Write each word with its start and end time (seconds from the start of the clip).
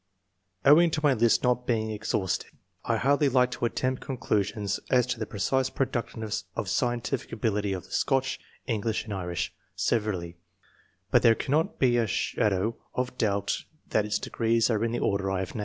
Owing 0.65 0.89
to 0.89 1.01
my 1.03 1.13
list 1.13 1.43
not 1.43 1.67
being 1.67 1.91
ex 1.91 2.11
haustive, 2.11 2.49
I 2.83 2.97
hardly 2.97 3.29
like 3.29 3.51
to 3.51 3.65
attempt 3.65 4.01
conclusions 4.01 4.79
as 4.89 5.05
to 5.05 5.19
the 5.19 5.27
precise 5.27 5.69
productiveness 5.69 6.45
of 6.55 6.65
scien 6.65 7.03
tific 7.03 7.31
ability 7.31 7.71
of 7.71 7.83
the 7.83 7.91
Scotch, 7.91 8.39
EngKsh, 8.67 9.03
and 9.03 9.13
Irish 9.13 9.53
severally, 9.75 10.37
but 11.11 11.21
there 11.21 11.35
cannot 11.35 11.77
be 11.77 11.97
a 11.97 12.07
shadow 12.07 12.77
of 12.95 13.15
doubt 13.19 13.63
that 13.91 14.05
its 14.05 14.17
degrees 14.17 14.71
are 14.71 14.83
in 14.83 14.91
the 14.91 14.97
order 14.97 15.29
I 15.29 15.37
have 15.41 15.53
named. 15.53 15.59